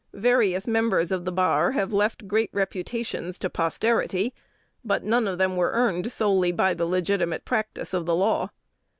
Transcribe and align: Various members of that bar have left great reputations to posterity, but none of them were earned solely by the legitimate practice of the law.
Various 0.15 0.65
members 0.65 1.11
of 1.11 1.25
that 1.25 1.31
bar 1.33 1.73
have 1.73 1.93
left 1.93 2.27
great 2.27 2.49
reputations 2.51 3.37
to 3.37 3.51
posterity, 3.51 4.33
but 4.83 5.03
none 5.03 5.27
of 5.27 5.37
them 5.37 5.55
were 5.55 5.73
earned 5.73 6.11
solely 6.11 6.51
by 6.51 6.73
the 6.73 6.87
legitimate 6.87 7.45
practice 7.45 7.93
of 7.93 8.07
the 8.07 8.15
law. 8.15 8.49